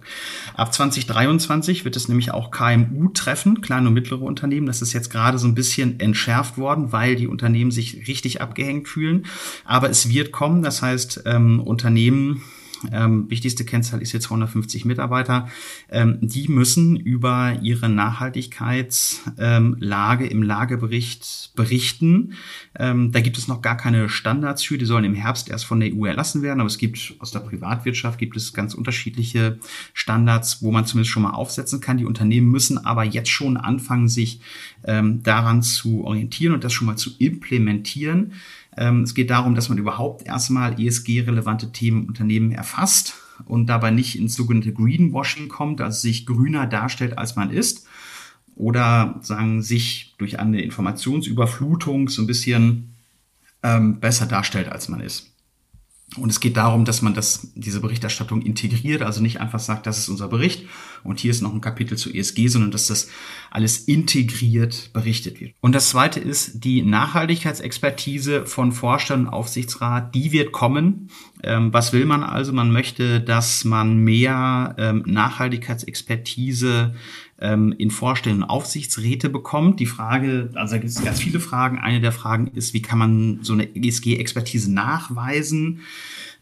Ab 0.55 0.73
2023 0.73 1.83
wird 1.83 1.95
es 1.95 2.07
nämlich 2.07 2.31
auch 2.31 2.51
KMU 2.51 3.09
treffen, 3.09 3.61
kleine 3.61 3.89
und 3.89 3.93
mittlere 3.93 4.21
Unternehmen. 4.21 4.67
Das 4.67 4.81
ist 4.81 4.93
jetzt 4.93 5.09
gerade 5.09 5.37
so 5.37 5.47
ein 5.47 5.55
bisschen 5.55 5.99
entschärft 5.99 6.57
worden, 6.57 6.91
weil 6.91 7.15
die 7.15 7.27
Unternehmen 7.27 7.71
sich 7.71 8.07
richtig 8.07 8.41
abgehängt 8.41 8.87
fühlen. 8.87 9.25
Aber 9.65 9.89
es 9.89 10.09
wird 10.09 10.31
kommen. 10.31 10.61
Das 10.61 10.81
heißt, 10.81 11.23
ähm, 11.25 11.59
Unternehmen 11.59 12.43
ähm, 12.91 13.29
wichtigste 13.29 13.65
Kennzahl 13.65 14.01
ist 14.01 14.13
jetzt 14.13 14.25
250 14.25 14.85
Mitarbeiter, 14.85 15.49
ähm, 15.89 16.17
die 16.21 16.47
müssen 16.47 16.95
über 16.95 17.57
ihre 17.61 17.89
Nachhaltigkeitslage 17.89 20.25
ähm, 20.25 20.31
im 20.31 20.43
Lagebericht 20.43 21.51
berichten. 21.55 22.33
Ähm, 22.77 23.11
da 23.11 23.19
gibt 23.19 23.37
es 23.37 23.47
noch 23.47 23.61
gar 23.61 23.77
keine 23.77 24.09
Standards 24.09 24.63
für, 24.63 24.77
die 24.77 24.85
sollen 24.85 25.05
im 25.05 25.15
Herbst 25.15 25.49
erst 25.49 25.65
von 25.65 25.79
der 25.79 25.93
EU 25.93 26.05
erlassen 26.05 26.41
werden, 26.41 26.59
aber 26.59 26.67
es 26.67 26.77
gibt 26.77 27.15
aus 27.19 27.31
der 27.31 27.39
Privatwirtschaft 27.39 28.19
gibt 28.19 28.37
es 28.37 28.53
ganz 28.53 28.73
unterschiedliche 28.73 29.59
Standards, 29.93 30.61
wo 30.61 30.71
man 30.71 30.85
zumindest 30.85 31.11
schon 31.11 31.23
mal 31.23 31.31
aufsetzen 31.31 31.81
kann. 31.81 31.97
Die 31.97 32.05
Unternehmen 32.05 32.49
müssen 32.49 32.77
aber 32.77 33.03
jetzt 33.03 33.29
schon 33.29 33.57
anfangen, 33.57 34.07
sich 34.07 34.39
ähm, 34.83 35.23
daran 35.23 35.63
zu 35.63 36.03
orientieren 36.03 36.53
und 36.53 36.63
das 36.63 36.73
schon 36.73 36.87
mal 36.87 36.97
zu 36.97 37.11
implementieren. 37.19 38.33
Ähm, 38.79 39.03
es 39.03 39.13
geht 39.13 39.29
darum, 39.29 39.55
dass 39.55 39.67
man 39.67 39.77
überhaupt 39.77 40.25
erstmal 40.25 40.79
ESG-relevante 40.79 41.73
Themen 41.73 42.07
Unternehmen 42.07 42.51
erfasst 42.51 43.15
und 43.45 43.67
dabei 43.67 43.91
nicht 43.91 44.17
ins 44.17 44.35
sogenannte 44.35 44.71
Greenwashing 44.71 45.49
kommt, 45.49 45.81
also 45.81 45.99
sich 45.99 46.25
grüner 46.25 46.65
darstellt, 46.65 47.17
als 47.17 47.35
man 47.35 47.51
ist. 47.51 47.85
Oder 48.55 49.19
sagen, 49.21 49.61
sich 49.61 50.15
durch 50.17 50.39
eine 50.39 50.61
Informationsüberflutung 50.61 52.07
so 52.07 52.21
ein 52.21 52.27
bisschen 52.27 52.95
ähm, 53.63 53.99
besser 53.99 54.25
darstellt, 54.25 54.69
als 54.69 54.87
man 54.87 55.01
ist. 55.01 55.33
Und 56.15 56.29
es 56.29 56.39
geht 56.39 56.57
darum, 56.57 56.85
dass 56.85 57.01
man 57.01 57.13
das, 57.13 57.51
diese 57.55 57.81
Berichterstattung 57.81 58.41
integriert, 58.41 59.01
also 59.01 59.21
nicht 59.21 59.41
einfach 59.41 59.59
sagt, 59.59 59.87
das 59.87 59.99
ist 59.99 60.09
unser 60.09 60.29
Bericht 60.29 60.67
und 61.03 61.19
hier 61.19 61.31
ist 61.31 61.41
noch 61.41 61.53
ein 61.53 61.61
Kapitel 61.61 61.97
zu 61.97 62.13
ESG, 62.13 62.47
sondern 62.47 62.71
dass 62.71 62.87
das 62.87 63.09
alles 63.51 63.79
integriert 63.79 64.91
berichtet 64.93 65.39
wird. 65.41 65.53
Und 65.61 65.73
das 65.73 65.89
zweite 65.89 66.19
ist 66.19 66.63
die 66.63 66.81
Nachhaltigkeitsexpertise 66.81 68.45
von 68.45 68.71
Vorstand 68.71 69.27
und 69.27 69.33
Aufsichtsrat, 69.33 70.13
die 70.13 70.31
wird 70.31 70.51
kommen. 70.51 71.09
Ähm, 71.43 71.73
was 71.73 71.93
will 71.93 72.05
man 72.05 72.23
also? 72.23 72.53
Man 72.53 72.71
möchte, 72.71 73.21
dass 73.21 73.63
man 73.65 73.97
mehr 73.97 74.75
ähm, 74.77 75.03
Nachhaltigkeitsexpertise 75.05 76.93
ähm, 77.41 77.73
in 77.77 77.91
Vorständen 77.91 78.43
und 78.43 78.49
Aufsichtsräte 78.49 79.29
bekommt. 79.29 79.79
Die 79.79 79.85
Frage, 79.85 80.51
also 80.55 80.75
da 80.75 80.77
gibt 80.79 80.91
es 80.91 81.03
ganz 81.03 81.21
viele 81.21 81.39
Fragen. 81.39 81.79
Eine 81.79 82.01
der 82.01 82.11
Fragen 82.11 82.47
ist, 82.47 82.73
wie 82.73 82.81
kann 82.81 82.99
man 82.99 83.39
so 83.41 83.53
eine 83.53 83.75
ESG-Expertise 83.75 84.71
nachweisen? 84.71 85.81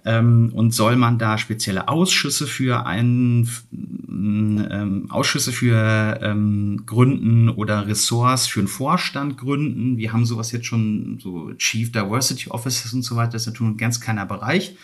Ähm, 0.06 0.51
und 0.54 0.74
soll 0.74 0.96
man 0.96 1.18
da 1.18 1.38
spezielle 1.38 1.88
Ausschüsse 1.88 2.48
für 2.48 2.86
einen 2.86 3.50
ähm, 3.72 5.08
Ausschüsse 5.10 5.51
für 5.51 6.20
ähm, 6.22 6.84
gründen 6.86 7.50
oder 7.50 7.88
Ressorts 7.88 8.48
für 8.48 8.60
einen 8.60 8.68
Vorstand 8.68 9.38
gründen? 9.38 9.98
Wir 9.98 10.13
haben 10.13 10.25
sowas 10.25 10.51
jetzt 10.51 10.66
schon 10.66 11.20
so 11.22 11.54
Chief 11.56 11.92
Diversity 11.92 12.50
Officers 12.50 12.94
und 12.94 13.04
so 13.04 13.16
weiter. 13.16 13.34
Das 13.34 13.44
ist 13.44 13.48
natürlich 13.48 13.74
ein 13.74 13.77
ganz 13.77 14.00
kleiner 14.00 14.25
Bereich. 14.25 14.75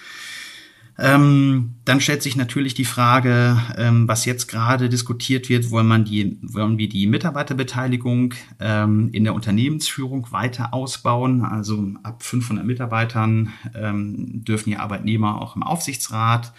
Ähm, 0.98 1.76
dann 1.86 2.02
stellt 2.02 2.22
sich 2.22 2.36
natürlich 2.36 2.76
die 2.76 2.86
Frage, 2.86 3.60
ähm, 3.78 4.08
was 4.08 4.26
jetzt 4.26 4.48
gerade 4.48 4.90
diskutiert 4.90 5.50
wird, 5.50 5.72
wollen, 5.72 5.88
man 5.88 6.06
die, 6.06 6.38
wollen 6.42 6.78
wir 6.78 6.88
die 6.88 7.08
Mitarbeiterbeteiligung 7.08 8.36
ähm, 8.60 9.10
in 9.12 9.24
der 9.24 9.34
Unternehmensführung 9.34 10.32
weiter 10.32 10.74
ausbauen? 10.74 11.44
Also 11.44 11.88
ab 12.04 12.22
500 12.22 12.64
Mitarbeitern 12.64 13.52
ähm, 13.74 14.44
dürfen 14.44 14.70
die 14.70 14.78
Arbeitnehmer 14.78 15.42
auch 15.42 15.56
im 15.56 15.64
Aufsichtsrat 15.64 16.54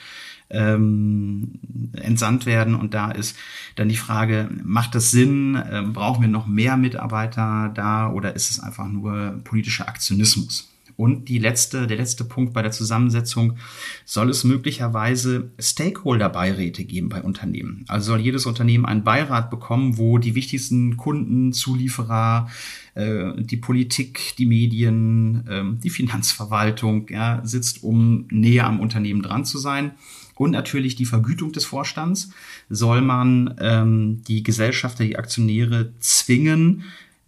ähm, 0.51 1.61
entsandt 1.93 2.45
werden. 2.45 2.75
Und 2.75 2.93
da 2.93 3.13
ist 3.13 3.37
dann 3.77 3.89
die 3.89 3.97
Frage, 3.97 4.51
macht 4.65 4.97
das 4.97 5.13
Sinn? 5.13 5.63
Ähm, 5.71 5.93
brauchen 5.93 6.23
wir 6.23 6.29
noch 6.29 6.47
mehr 6.47 6.77
Mitarbeiter 6.77 7.71
da 7.73 8.11
oder 8.11 8.35
ist 8.35 8.51
es 8.51 8.61
einfach 8.61 8.89
nur 8.89 9.41
politischer 9.45 9.89
Aktionismus? 9.89 10.74
Und 10.97 11.29
die 11.29 11.39
letzte, 11.39 11.87
der 11.87 11.97
letzte 11.97 12.25
Punkt 12.25 12.53
bei 12.53 12.63
der 12.63 12.71
Zusammensetzung, 12.71 13.59
soll 14.05 14.31
es 14.31 14.45
möglicherweise 14.45 15.51
Stakeholder-Beiräte 15.59 16.85
geben 16.85 17.09
bei 17.09 17.23
Unternehmen. 17.23 17.85
Also 17.89 18.13
soll 18.13 18.21
jedes 18.21 18.47
Unternehmen 18.47 18.87
einen 18.87 19.05
Beirat 19.05 19.51
bekommen, 19.51 19.99
wo 19.99 20.19
die 20.19 20.35
wichtigsten 20.35 20.97
Kunden, 20.97 21.53
Zulieferer, 21.53 22.49
äh, 22.95 23.33
die 23.39 23.57
Politik, 23.57 24.35
die 24.39 24.47
Medien, 24.47 25.47
äh, 25.49 25.83
die 25.83 25.91
Finanzverwaltung 25.91 27.09
ja, 27.11 27.41
sitzt, 27.45 27.83
um 27.83 28.27
näher 28.31 28.67
am 28.67 28.81
Unternehmen 28.81 29.23
dran 29.23 29.45
zu 29.45 29.59
sein. 29.59 29.93
Und 30.37 30.51
natürlich 30.51 30.97
die 30.97 31.05
Vergütung 31.05 31.53
des 31.53 31.65
Vorstands 31.65 32.31
soll 32.69 33.01
man 33.01 33.55
ähm, 33.61 34.23
die 34.27 34.43
Gesellschafter, 34.43 35.05
die 35.05 35.17
Aktionäre 35.17 35.93
zwingen, 36.01 36.85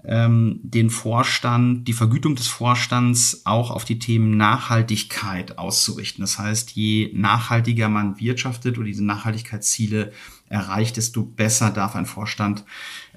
ähm, 0.08 0.60
den 0.62 0.88
Vorstand, 0.88 1.88
die 1.88 1.92
Vergütung 1.92 2.36
des 2.36 2.46
Vorstands 2.46 3.42
auch 3.44 3.72
auf 3.72 3.84
die 3.84 3.98
Themen 3.98 4.36
Nachhaltigkeit 4.36 5.58
auszurichten. 5.58 6.22
Das 6.22 6.38
heißt, 6.38 6.70
je 6.72 7.10
nachhaltiger 7.12 7.88
man 7.88 8.20
wirtschaftet 8.20 8.78
oder 8.78 8.86
diese 8.86 9.04
Nachhaltigkeitsziele 9.04 10.12
erreicht, 10.48 10.96
desto 10.96 11.24
besser 11.24 11.70
darf 11.70 11.96
ein 11.96 12.06
Vorstand 12.06 12.64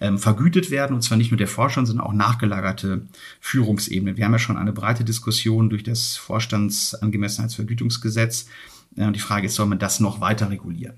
ähm, 0.01 0.17
vergütet 0.17 0.71
werden. 0.71 0.95
Und 0.95 1.03
zwar 1.03 1.19
nicht 1.19 1.29
nur 1.29 1.37
der 1.37 1.47
Vorstand, 1.47 1.85
sondern 1.87 2.07
auch 2.07 2.13
nachgelagerte 2.13 3.05
Führungsebene. 3.39 4.17
Wir 4.17 4.25
haben 4.25 4.31
ja 4.31 4.39
schon 4.39 4.57
eine 4.57 4.73
breite 4.73 5.03
Diskussion 5.03 5.69
durch 5.69 5.83
das 5.83 6.17
Vorstandsangemessenheitsvergütungsgesetz. 6.17 8.47
Äh, 8.95 9.11
die 9.11 9.19
Frage 9.19 9.45
ist, 9.45 9.53
soll 9.53 9.67
man 9.67 9.77
das 9.77 9.99
noch 9.99 10.21
weiter 10.21 10.49
regulieren? 10.49 10.95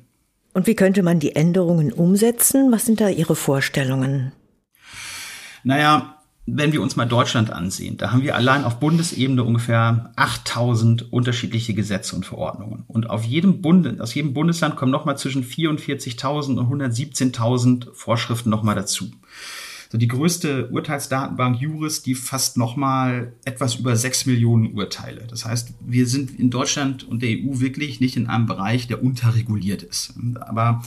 Und 0.54 0.68
wie 0.68 0.76
könnte 0.76 1.04
man 1.04 1.20
die 1.20 1.36
Änderungen 1.36 1.92
umsetzen? 1.92 2.72
Was 2.72 2.86
sind 2.86 3.02
da 3.02 3.10
Ihre 3.10 3.36
Vorstellungen? 3.36 4.32
Naja, 5.64 6.18
wenn 6.48 6.74
wir 6.74 6.82
uns 6.82 6.96
mal 6.96 7.06
Deutschland 7.06 7.52
ansehen, 7.52 7.98
da 7.98 8.12
haben 8.12 8.24
wir 8.24 8.36
allein 8.36 8.64
auf 8.64 8.80
Bundesebene 8.80 9.44
ungefähr 9.44 10.12
8000 10.16 11.14
unterschiedliche 11.14 11.74
Gesetze 11.74 12.16
und 12.16 12.26
Verordnungen. 12.26 12.84
Und 12.88 13.10
auf 13.10 13.24
jedem 13.24 13.62
Bund, 13.62 14.02
aus 14.02 14.14
jedem 14.14 14.34
Bundesland 14.34 14.76
kommen 14.76 14.92
nochmal 14.92 15.18
zwischen 15.18 15.44
44.000 15.44 16.58
und 16.58 16.82
117.000 16.82 17.94
Vorschriften 17.94 18.50
nochmal 18.50 18.76
dazu. 18.76 19.12
So 19.92 19.98
die 19.98 20.08
größte 20.08 20.70
Urteilsdatenbank 20.70 21.62
Juris, 21.62 22.02
die 22.02 22.16
fasst 22.16 22.56
nochmal 22.56 23.34
etwas 23.44 23.76
über 23.76 23.96
6 23.96 24.26
Millionen 24.26 24.74
Urteile. 24.74 25.28
Das 25.30 25.46
heißt, 25.46 25.74
wir 25.82 26.08
sind 26.08 26.40
in 26.40 26.50
Deutschland 26.50 27.04
und 27.04 27.22
der 27.22 27.30
EU 27.32 27.60
wirklich 27.60 28.00
nicht 28.00 28.16
in 28.16 28.28
einem 28.28 28.46
Bereich, 28.46 28.88
der 28.88 29.04
unterreguliert 29.04 29.84
ist. 29.84 30.14
Aber 30.40 30.82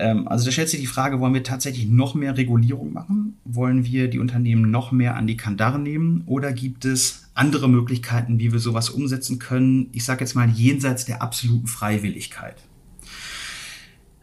also 0.00 0.44
da 0.44 0.50
stellt 0.50 0.68
sich 0.68 0.80
die 0.80 0.86
Frage, 0.86 1.20
wollen 1.20 1.34
wir 1.34 1.42
tatsächlich 1.42 1.88
noch 1.88 2.14
mehr 2.14 2.36
Regulierung 2.36 2.92
machen? 2.92 3.38
Wollen 3.44 3.84
wir 3.84 4.08
die 4.08 4.18
Unternehmen 4.18 4.70
noch 4.70 4.92
mehr 4.92 5.16
an 5.16 5.26
die 5.26 5.36
Kandare 5.36 5.78
nehmen? 5.78 6.22
Oder 6.26 6.52
gibt 6.52 6.84
es 6.84 7.30
andere 7.34 7.68
Möglichkeiten, 7.68 8.38
wie 8.38 8.52
wir 8.52 8.58
sowas 8.58 8.90
umsetzen 8.90 9.38
können? 9.38 9.88
Ich 9.92 10.04
sage 10.04 10.20
jetzt 10.20 10.34
mal 10.34 10.48
jenseits 10.48 11.04
der 11.04 11.22
absoluten 11.22 11.66
Freiwilligkeit. 11.66 12.56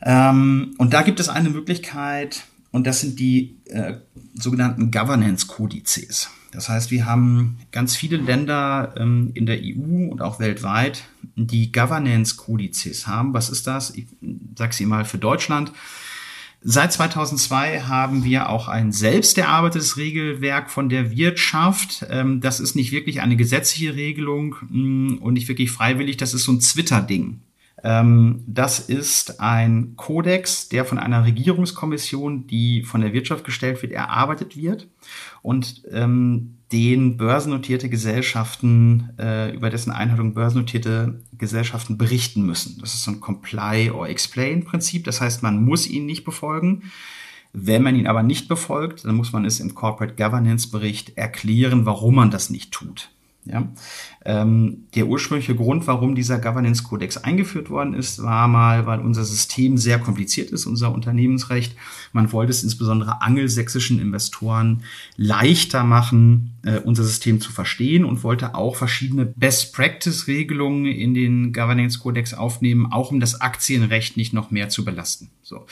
Ähm, 0.01 0.75
und 0.77 0.93
da 0.93 1.01
gibt 1.01 1.19
es 1.19 1.29
eine 1.29 1.49
Möglichkeit, 1.49 2.45
und 2.77 2.85
das 2.85 3.01
sind 3.01 3.19
die 3.19 3.57
äh, 3.65 3.95
sogenannten 4.35 4.91
Governance-Kodizes. 4.91 6.29
Das 6.51 6.69
heißt, 6.69 6.91
wir 6.91 7.07
haben 7.07 7.57
ganz 7.71 7.95
viele 7.95 8.17
Länder 8.17 8.93
ähm, 8.97 9.31
in 9.33 9.47
der 9.47 9.57
EU 9.63 10.11
und 10.11 10.21
auch 10.21 10.39
weltweit, 10.39 11.03
die 11.35 11.71
Governance-Kodizes 11.71 13.07
haben. 13.07 13.33
Was 13.33 13.49
ist 13.49 13.65
das? 13.65 13.95
Ich 13.95 14.05
sage 14.55 14.75
sie 14.75 14.85
mal 14.85 15.05
für 15.05 15.17
Deutschland. 15.17 15.71
Seit 16.61 16.93
2002 16.93 17.81
haben 17.81 18.23
wir 18.23 18.47
auch 18.49 18.67
ein 18.67 18.91
selbst 18.91 19.39
erarbeitetes 19.39 19.97
Regelwerk 19.97 20.69
von 20.69 20.87
der 20.87 21.09
Wirtschaft. 21.17 22.05
Ähm, 22.11 22.41
das 22.41 22.59
ist 22.59 22.75
nicht 22.75 22.91
wirklich 22.91 23.21
eine 23.21 23.37
gesetzliche 23.37 23.95
Regelung 23.95 24.55
mh, 24.69 25.17
und 25.19 25.33
nicht 25.33 25.47
wirklich 25.47 25.71
freiwillig. 25.71 26.17
Das 26.17 26.35
ist 26.35 26.43
so 26.43 26.51
ein 26.51 26.59
Twitter-Ding. 26.59 27.39
Ähm, 27.83 28.43
das 28.47 28.79
ist 28.79 29.39
ein 29.39 29.95
Kodex, 29.95 30.69
der 30.69 30.85
von 30.85 30.97
einer 30.97 31.25
Regierungskommission, 31.25 32.47
die 32.47 32.83
von 32.83 33.01
der 33.01 33.13
Wirtschaft 33.13 33.43
gestellt 33.43 33.81
wird, 33.81 33.91
erarbeitet 33.91 34.57
wird 34.57 34.87
und 35.41 35.83
ähm, 35.91 36.57
den 36.71 37.17
börsennotierte 37.17 37.87
Gesellschaften, 37.89 39.11
äh, 39.19 39.55
über 39.55 39.69
dessen 39.69 39.91
Einhaltung 39.91 40.33
börsennotierte 40.33 41.21
Gesellschaften 41.37 41.97
berichten 41.97 42.45
müssen. 42.45 42.77
Das 42.81 42.93
ist 42.93 43.03
so 43.03 43.11
ein 43.11 43.21
Comply 43.21 43.91
or 43.91 44.09
Explain 44.09 44.65
Prinzip. 44.65 45.05
Das 45.05 45.21
heißt, 45.21 45.43
man 45.43 45.63
muss 45.63 45.87
ihn 45.87 46.05
nicht 46.05 46.25
befolgen. 46.25 46.91
Wenn 47.53 47.83
man 47.83 47.95
ihn 47.95 48.07
aber 48.07 48.23
nicht 48.23 48.49
befolgt, 48.49 49.05
dann 49.05 49.15
muss 49.15 49.31
man 49.31 49.45
es 49.45 49.59
im 49.59 49.73
Corporate 49.73 50.15
Governance 50.15 50.69
Bericht 50.69 51.17
erklären, 51.17 51.85
warum 51.85 52.15
man 52.15 52.31
das 52.31 52.49
nicht 52.49 52.71
tut. 52.71 53.09
Ja? 53.45 53.71
Ähm, 54.29 54.87
der 54.93 55.07
ursprüngliche 55.07 55.55
Grund, 55.55 55.87
warum 55.87 56.13
dieser 56.13 56.37
Governance 56.37 56.83
Codex 56.83 57.15
eingeführt 57.15 57.69
worden 57.69 57.93
ist, 57.93 58.21
war 58.21 58.49
mal, 58.49 58.85
weil 58.85 58.99
unser 58.99 59.23
System 59.23 59.77
sehr 59.77 59.99
kompliziert 59.99 60.51
ist, 60.51 60.65
unser 60.65 60.91
Unternehmensrecht. 60.91 61.77
Man 62.11 62.33
wollte 62.33 62.51
es 62.51 62.61
insbesondere 62.61 63.21
angelsächsischen 63.21 64.01
Investoren 64.01 64.83
leichter 65.15 65.85
machen, 65.85 66.57
äh, 66.63 66.79
unser 66.79 67.05
System 67.05 67.39
zu 67.39 67.53
verstehen 67.53 68.03
und 68.03 68.21
wollte 68.23 68.53
auch 68.53 68.75
verschiedene 68.75 69.25
Best 69.25 69.73
Practice 69.73 70.27
Regelungen 70.27 70.87
in 70.87 71.13
den 71.13 71.53
Governance 71.53 71.99
Codex 71.99 72.33
aufnehmen, 72.33 72.91
auch 72.91 73.11
um 73.11 73.21
das 73.21 73.39
Aktienrecht 73.39 74.17
nicht 74.17 74.33
noch 74.33 74.51
mehr 74.51 74.67
zu 74.67 74.83
belasten. 74.83 75.29
So. 75.41 75.65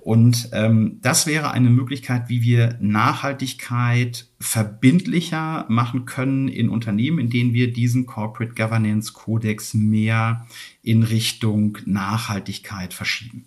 Und 0.00 0.48
ähm, 0.52 0.98
das 1.02 1.28
wäre 1.28 1.52
eine 1.52 1.70
Möglichkeit, 1.70 2.28
wie 2.28 2.42
wir 2.42 2.76
Nachhaltigkeit 2.80 4.26
verbindlicher 4.40 5.66
machen 5.68 6.06
können 6.06 6.48
in 6.48 6.68
Unternehmen, 6.68 7.20
in 7.20 7.30
denen 7.30 7.54
wir 7.54 7.72
diesen 7.72 7.99
Corporate 8.06 8.54
Governance 8.54 9.12
Codex 9.12 9.74
mehr 9.74 10.46
in 10.82 11.02
Richtung 11.02 11.78
Nachhaltigkeit 11.86 12.94
verschieben. 12.94 13.46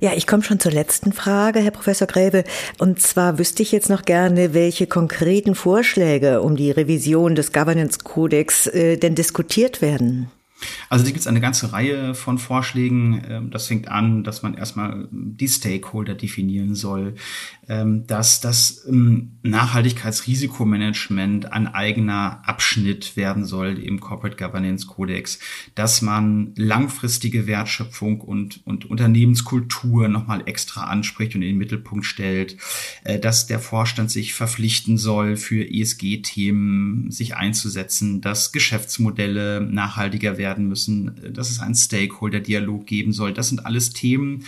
Ja, 0.00 0.12
ich 0.14 0.26
komme 0.26 0.42
schon 0.42 0.60
zur 0.60 0.72
letzten 0.72 1.12
Frage, 1.12 1.60
Herr 1.60 1.70
Professor 1.70 2.06
Gräbe. 2.06 2.44
Und 2.78 3.00
zwar 3.00 3.38
wüsste 3.38 3.62
ich 3.62 3.72
jetzt 3.72 3.88
noch 3.88 4.02
gerne, 4.02 4.52
welche 4.52 4.86
konkreten 4.86 5.54
Vorschläge 5.54 6.42
um 6.42 6.56
die 6.56 6.70
Revision 6.70 7.34
des 7.34 7.52
Governance 7.52 8.00
Codex 8.00 8.66
äh, 8.66 8.96
denn 8.96 9.14
diskutiert 9.14 9.80
werden. 9.80 10.30
Also 10.88 11.04
da 11.04 11.10
gibt 11.10 11.20
es 11.20 11.26
eine 11.26 11.40
ganze 11.40 11.72
Reihe 11.72 12.14
von 12.14 12.38
Vorschlägen. 12.38 13.22
Ähm, 13.28 13.50
das 13.50 13.66
fängt 13.66 13.88
an, 13.88 14.24
dass 14.24 14.42
man 14.42 14.54
erstmal 14.54 15.08
die 15.10 15.48
Stakeholder 15.48 16.14
definieren 16.14 16.74
soll, 16.74 17.14
ähm, 17.68 18.06
dass 18.06 18.40
das 18.40 18.84
ähm, 18.88 19.32
Nachhaltigkeitsrisikomanagement 19.42 21.52
ein 21.52 21.68
eigener 21.68 22.42
Abschnitt 22.46 23.16
werden 23.16 23.44
soll 23.44 23.78
im 23.78 24.00
Corporate 24.00 24.36
Governance 24.36 24.86
Codex, 24.86 25.38
dass 25.74 26.02
man 26.02 26.52
langfristige 26.56 27.46
Wertschöpfung 27.46 28.20
und, 28.20 28.66
und 28.66 28.86
Unternehmenskultur 28.86 30.08
nochmal 30.08 30.42
extra 30.46 30.84
anspricht 30.84 31.34
und 31.34 31.42
in 31.42 31.48
den 31.48 31.58
Mittelpunkt 31.58 32.06
stellt, 32.06 32.56
äh, 33.04 33.18
dass 33.18 33.46
der 33.46 33.58
Vorstand 33.58 34.10
sich 34.10 34.34
verpflichten 34.34 34.96
soll, 34.96 35.36
für 35.36 35.68
ESG-Themen 35.68 37.10
sich 37.10 37.36
einzusetzen, 37.36 38.20
dass 38.20 38.52
Geschäftsmodelle 38.52 39.60
nachhaltiger 39.60 40.38
werden 40.38 40.45
werden 40.46 40.68
müssen, 40.68 41.32
dass 41.34 41.50
es 41.50 41.58
einen 41.58 41.74
Stakeholder-Dialog 41.74 42.86
geben 42.86 43.12
soll. 43.12 43.32
Das 43.32 43.48
sind 43.48 43.66
alles 43.66 43.90
Themen, 43.90 44.44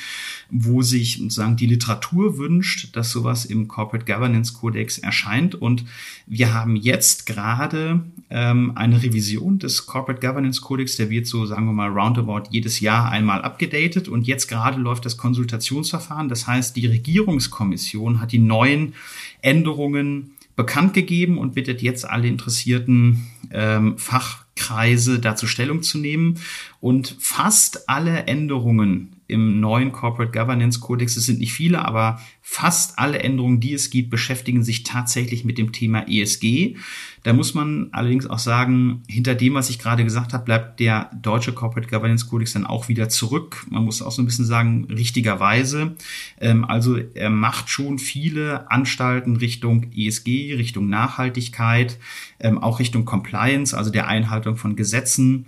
wo 0.48 0.82
sich 0.82 1.18
sozusagen 1.18 1.56
die 1.56 1.66
Literatur 1.66 2.38
wünscht, 2.38 2.96
dass 2.96 3.10
sowas 3.10 3.44
im 3.44 3.66
Corporate 3.66 4.04
Governance 4.10 4.52
Codex 4.52 4.98
erscheint. 4.98 5.56
Und 5.56 5.84
wir 6.26 6.54
haben 6.54 6.76
jetzt 6.76 7.26
gerade 7.26 8.04
ähm, 8.30 8.72
eine 8.76 9.02
Revision 9.02 9.58
des 9.58 9.86
Corporate 9.86 10.24
Governance 10.24 10.60
Codex, 10.60 10.96
der 10.96 11.10
wird 11.10 11.26
so, 11.26 11.46
sagen 11.46 11.66
wir 11.66 11.72
mal, 11.72 11.90
roundabout 11.90 12.50
jedes 12.50 12.78
Jahr 12.78 13.10
einmal 13.10 13.42
abgedatet. 13.42 14.06
Und 14.08 14.28
jetzt 14.28 14.46
gerade 14.46 14.80
läuft 14.80 15.04
das 15.04 15.16
Konsultationsverfahren. 15.16 16.28
Das 16.28 16.46
heißt, 16.46 16.76
die 16.76 16.86
Regierungskommission 16.86 18.20
hat 18.20 18.30
die 18.30 18.38
neuen 18.38 18.94
Änderungen 19.42 20.30
bekannt 20.54 20.92
gegeben 20.92 21.38
und 21.38 21.54
bittet 21.54 21.82
jetzt 21.82 22.08
alle 22.08 22.28
interessierten 22.28 23.26
ähm, 23.52 23.96
Fach 23.96 24.44
Kreise 24.58 25.20
dazu 25.20 25.46
Stellung 25.46 25.82
zu 25.82 25.98
nehmen. 25.98 26.40
Und 26.80 27.16
fast 27.20 27.88
alle 27.88 28.24
Änderungen 28.26 29.17
im 29.28 29.60
neuen 29.60 29.92
Corporate 29.92 30.32
Governance 30.32 30.80
Codex, 30.80 31.16
es 31.16 31.26
sind 31.26 31.38
nicht 31.38 31.52
viele, 31.52 31.84
aber 31.84 32.18
fast 32.40 32.98
alle 32.98 33.18
Änderungen, 33.18 33.60
die 33.60 33.74
es 33.74 33.90
gibt, 33.90 34.08
beschäftigen 34.08 34.64
sich 34.64 34.84
tatsächlich 34.84 35.44
mit 35.44 35.58
dem 35.58 35.70
Thema 35.70 36.08
ESG. 36.08 36.76
Da 37.24 37.34
muss 37.34 37.52
man 37.52 37.88
allerdings 37.92 38.26
auch 38.26 38.38
sagen, 38.38 39.02
hinter 39.06 39.34
dem, 39.34 39.52
was 39.52 39.68
ich 39.68 39.78
gerade 39.78 40.02
gesagt 40.02 40.32
habe, 40.32 40.46
bleibt 40.46 40.80
der 40.80 41.10
deutsche 41.20 41.52
Corporate 41.52 41.88
Governance 41.88 42.26
Codex 42.26 42.54
dann 42.54 42.64
auch 42.64 42.88
wieder 42.88 43.10
zurück. 43.10 43.66
Man 43.68 43.84
muss 43.84 44.00
auch 44.00 44.12
so 44.12 44.22
ein 44.22 44.24
bisschen 44.24 44.46
sagen, 44.46 44.86
richtigerweise. 44.86 45.94
Ähm, 46.40 46.64
also 46.64 46.96
er 46.96 47.28
macht 47.28 47.68
schon 47.68 47.98
viele 47.98 48.70
Anstalten 48.70 49.36
Richtung 49.36 49.92
ESG, 49.94 50.54
Richtung 50.54 50.88
Nachhaltigkeit, 50.88 51.98
ähm, 52.40 52.56
auch 52.56 52.78
Richtung 52.78 53.04
Compliance, 53.04 53.76
also 53.76 53.90
der 53.90 54.08
Einhaltung 54.08 54.56
von 54.56 54.74
Gesetzen. 54.74 55.44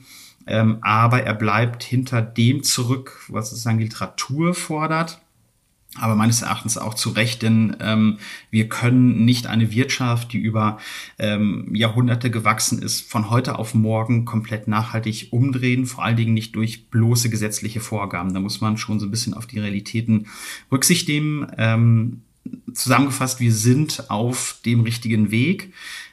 Ähm, 0.46 0.78
aber 0.80 1.22
er 1.22 1.34
bleibt 1.34 1.82
hinter 1.82 2.22
dem 2.22 2.62
zurück, 2.62 3.24
was 3.28 3.50
sozusagen 3.50 3.78
Literatur 3.78 4.54
fordert. 4.54 5.20
Aber 5.96 6.14
meines 6.14 6.42
Erachtens 6.42 6.78
auch 6.78 6.94
zu 6.94 7.10
Recht, 7.10 7.42
denn 7.42 7.76
ähm, 7.80 8.18
wir 8.52 8.68
können 8.68 9.24
nicht 9.24 9.48
eine 9.48 9.72
Wirtschaft, 9.72 10.32
die 10.32 10.38
über 10.38 10.78
ähm, 11.18 11.74
Jahrhunderte 11.74 12.30
gewachsen 12.30 12.80
ist, 12.80 13.10
von 13.10 13.28
heute 13.28 13.58
auf 13.58 13.74
morgen 13.74 14.24
komplett 14.24 14.68
nachhaltig 14.68 15.28
umdrehen, 15.32 15.86
vor 15.86 16.04
allen 16.04 16.16
Dingen 16.16 16.32
nicht 16.32 16.54
durch 16.54 16.90
bloße 16.90 17.28
gesetzliche 17.28 17.80
Vorgaben. 17.80 18.32
Da 18.32 18.38
muss 18.38 18.60
man 18.60 18.76
schon 18.76 19.00
so 19.00 19.06
ein 19.06 19.10
bisschen 19.10 19.34
auf 19.34 19.46
die 19.46 19.58
Realitäten 19.58 20.28
Rücksicht 20.70 21.08
nehmen. 21.08 21.50
Ähm, 21.58 22.22
zusammengefasst, 22.72 23.40
wir 23.40 23.52
sind 23.52 24.10
auf 24.10 24.60
dem 24.64 24.80
richtigen 24.80 25.32
Weg. 25.32 25.72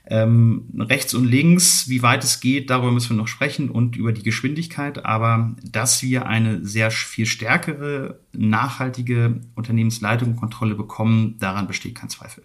Ähm, 0.10 0.70
rechts 0.80 1.14
und 1.14 1.26
links, 1.26 1.90
wie 1.90 2.02
weit 2.02 2.24
es 2.24 2.40
geht, 2.40 2.70
darüber 2.70 2.92
müssen 2.92 3.10
wir 3.10 3.18
noch 3.18 3.28
sprechen 3.28 3.70
und 3.70 3.98
über 3.98 4.14
die 4.14 4.24
Geschwindigkeit. 4.24 5.06
Aber 5.06 5.56
dass 5.64 6.02
wir 6.02 6.26
eine 6.28 6.66
sehr 6.66 6.92
viel 6.92 7.26
stärkere, 7.26 8.20
nachhaltige 8.32 9.42
Unternehmensleitung 9.56 10.30
und 10.30 10.36
Kontrolle 10.38 10.76
bekommen, 10.76 11.36
daran 11.40 11.68
besteht 11.68 11.96
kein 11.96 12.10
Zweifel. 12.10 12.44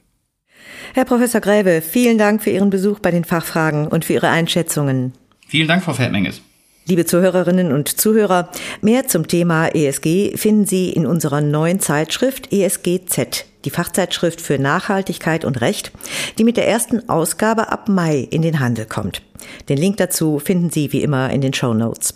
Herr 0.94 1.05
Professor 1.05 1.40
Gräbe, 1.40 1.83
vielen 1.83 2.18
Dank 2.18 2.42
für 2.42 2.51
Ihren 2.51 2.70
Besuch 2.70 2.98
bei 2.98 3.11
den 3.11 3.25
Fachfragen 3.25 3.87
und 3.87 4.05
für 4.05 4.14
Ihre 4.14 4.29
Einschätzungen. 4.29 5.12
Vielen 5.46 5.68
Dank, 5.68 5.83
Frau 5.83 5.92
Feldmenges. 5.92 6.42
Liebe 6.85 7.07
Zuhörerinnen 7.07 7.73
und 7.73 8.01
Zuhörer, 8.01 8.49
mehr 8.81 9.07
zum 9.07 9.29
Thema 9.29 9.68
ESG 9.68 10.37
finden 10.37 10.66
Sie 10.66 10.90
in 10.90 11.07
unserer 11.07 11.40
neuen 11.40 11.79
Zeitschrift 11.79 12.53
ESGZ, 12.53 13.45
die 13.64 13.71
Fachzeitschrift 13.71 14.40
für 14.40 14.59
Nachhaltigkeit 14.59 15.45
und 15.45 15.61
Recht, 15.61 15.92
die 16.38 16.45
mit 16.45 16.57
der 16.57 16.66
ersten 16.66 17.09
Ausgabe 17.09 17.71
ab 17.71 17.88
Mai 17.88 18.27
in 18.31 18.42
den 18.42 18.59
Handel 18.59 18.87
kommt. 18.87 19.23
Den 19.68 19.79
Link 19.79 19.99
dazu 19.99 20.40
finden 20.40 20.71
Sie 20.71 20.92
wie 20.92 21.03
immer 21.03 21.31
in 21.31 21.40
den 21.40 21.55
Show 21.55 21.73
Notes. 21.73 22.14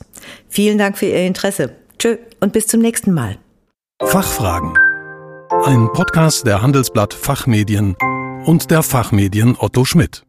Vielen 0.49 0.79
Dank 0.79 0.99
für 0.99 1.07
Ihr 1.07 1.27
Interesse. 1.27 1.71
Tschö 1.99 2.17
und 2.41 2.53
bis 2.53 2.67
zum 2.67 2.81
nächsten 2.81 3.15
Mal. 3.15 3.39
Fachfragen. 4.03 4.75
Ein 5.65 5.89
Podcast 5.93 6.45
der 6.45 6.61
Handelsblatt 6.61 7.15
Fachmedien 7.15 7.97
und 8.45 8.71
der 8.73 8.83
Fachmedien 8.83 9.57
Otto 9.59 9.85
Schmidt. 9.85 10.26